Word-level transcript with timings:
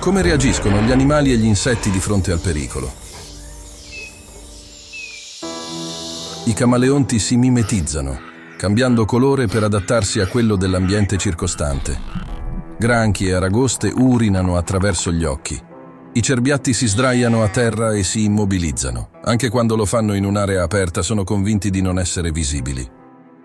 Come 0.00 0.22
reagiscono 0.22 0.80
gli 0.80 0.90
animali 0.92 1.30
e 1.30 1.36
gli 1.36 1.44
insetti 1.44 1.90
di 1.90 2.00
fronte 2.00 2.32
al 2.32 2.40
pericolo? 2.40 2.90
I 6.46 6.54
camaleonti 6.54 7.18
si 7.18 7.36
mimetizzano, 7.36 8.18
cambiando 8.56 9.04
colore 9.04 9.46
per 9.46 9.62
adattarsi 9.64 10.18
a 10.20 10.26
quello 10.26 10.56
dell'ambiente 10.56 11.18
circostante. 11.18 12.00
Granchi 12.78 13.26
e 13.26 13.34
aragoste 13.34 13.92
urinano 13.94 14.56
attraverso 14.56 15.12
gli 15.12 15.24
occhi. 15.24 15.62
I 16.14 16.22
cerbiatti 16.22 16.72
si 16.72 16.88
sdraiano 16.88 17.42
a 17.42 17.48
terra 17.48 17.92
e 17.92 18.02
si 18.02 18.24
immobilizzano. 18.24 19.10
Anche 19.24 19.50
quando 19.50 19.76
lo 19.76 19.84
fanno 19.84 20.14
in 20.14 20.24
un'area 20.24 20.62
aperta 20.62 21.02
sono 21.02 21.24
convinti 21.24 21.68
di 21.68 21.82
non 21.82 21.98
essere 21.98 22.30
visibili. 22.30 22.88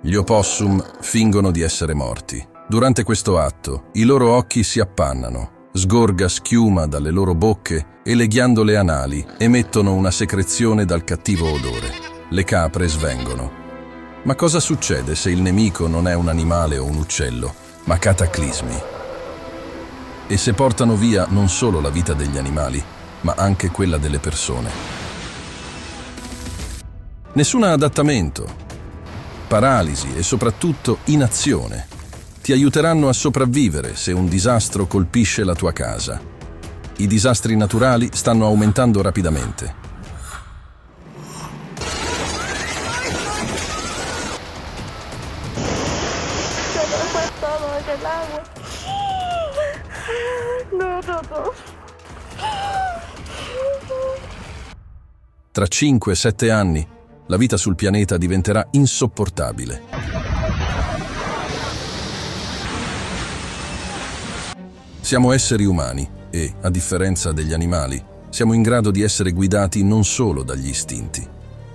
Gli 0.02 0.16
opossum 0.16 0.82
fingono 1.02 1.52
di 1.52 1.60
essere 1.60 1.94
morti. 1.94 2.42
Durante 2.70 3.04
questo 3.04 3.40
atto, 3.40 3.90
i 3.96 4.04
loro 4.04 4.32
occhi 4.32 4.64
si 4.64 4.80
appannano, 4.80 5.55
sgorga 5.78 6.30
schiuma 6.30 6.88
dalle 6.88 7.12
loro 7.12 7.36
bocche 7.36 8.00
e 8.02 8.16
le 8.16 8.28
ghiandole 8.28 8.78
anali 8.78 9.26
emettono 9.38 9.94
una 9.94 10.10
secrezione 10.10 10.86
dal 10.86 11.04
cattivo 11.04 11.52
odore. 11.52 11.92
Le 12.30 12.44
capre 12.46 12.88
svengono. 12.88 13.64
Ma 14.24 14.36
cosa 14.36 14.62
succede 14.62 15.16
se 15.16 15.32
il 15.32 15.42
nemico 15.42 15.88
non 15.88 16.08
è 16.08 16.14
un 16.14 16.30
animale 16.30 16.78
o 16.78 16.86
un 16.86 16.96
uccello, 16.96 17.54
ma 17.84 17.98
cataclismi? 17.98 18.82
E 20.28 20.38
se 20.38 20.54
portano 20.54 20.96
via 20.96 21.28
non 21.30 21.50
solo 21.50 21.82
la 21.82 21.90
vita 21.90 22.14
degli 22.14 22.38
animali, 22.38 22.82
ma 23.22 23.34
anche 23.36 23.70
quella 23.70 23.98
delle 23.98 24.20
persone. 24.20 24.70
Nessun 27.34 27.64
adattamento, 27.64 28.48
paralisi 29.46 30.16
e 30.16 30.24
soprattutto 30.24 31.00
inazione 31.06 31.95
ti 32.46 32.52
aiuteranno 32.52 33.10
a 33.10 33.14
sopravvivere 33.14 33.96
se 33.96 34.12
un 34.12 34.28
disastro 34.28 34.86
colpisce 34.86 35.44
la 35.44 35.56
tua 35.56 35.74
casa. 35.74 36.22
I 36.98 37.08
disastri 37.08 37.56
naturali 37.56 38.08
stanno 38.14 38.46
aumentando 38.46 39.02
rapidamente. 39.02 39.74
Tra 55.52 55.66
5-7 55.66 56.52
anni, 56.52 56.88
la 57.26 57.38
vita 57.38 57.58
sul 57.58 57.74
pianeta 57.74 58.18
diventerà 58.18 58.68
insopportabile. 58.70 60.36
Siamo 65.06 65.34
esseri 65.34 65.66
umani 65.66 66.10
e, 66.32 66.56
a 66.62 66.72
differenza 66.72 67.32
degli 67.32 67.54
animali, 67.54 68.04
siamo 68.32 68.54
in 68.54 68.64
grado 68.64 68.90
di 68.90 69.04
essere 69.04 69.34
guidati 69.34 69.84
non 69.84 70.04
solo 70.04 70.42
dagli 70.42 70.68
istinti. 70.68 71.24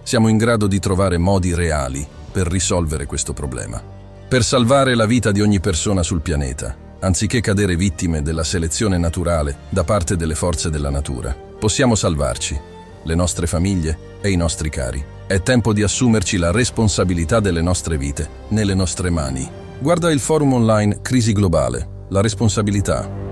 Siamo 0.03 0.27
in 0.27 0.37
grado 0.37 0.67
di 0.67 0.81
trovare 0.81 1.17
modi 1.17 1.55
reali 1.55 2.05
per 2.33 2.49
risolvere 2.49 3.07
questo 3.07 3.33
problema. 3.33 3.81
Per 4.29 4.43
salvare 4.43 4.97
la 4.97 5.07
vita 5.07 5.31
di 5.31 5.41
ogni 5.41 5.61
persona 5.61 6.03
sul 6.03 6.23
pianeta, 6.23 6.77
anziché 6.99 7.41
cadere 7.41 7.77
vittime 7.77 8.21
della 8.21 8.43
selezione 8.43 8.99
naturale 8.99 9.59
da 9.69 9.85
parte 9.85 10.17
delle 10.17 10.35
forze 10.35 10.69
della 10.69 10.91
natura, 10.91 11.33
possiamo 11.33 11.95
salvarci, 11.95 12.61
le 13.05 13.15
nostre 13.15 13.47
famiglie 13.47 14.19
e 14.21 14.31
i 14.31 14.37
nostri 14.37 14.71
cari. 14.71 15.05
È 15.29 15.41
tempo 15.41 15.73
di 15.73 15.85
assumerci 15.85 16.37
la 16.37 16.51
responsabilità 16.51 17.39
delle 17.39 17.63
nostre 17.63 17.97
vite 17.97 18.29
nelle 18.49 18.75
nostre 18.75 19.09
mani. 19.09 19.49
Guarda 19.79 20.11
il 20.11 20.19
forum 20.19 20.53
online 20.55 20.99
Crisi 21.01 21.33
Globale 21.33 21.99
la 22.11 22.21
responsabilità 22.21 23.30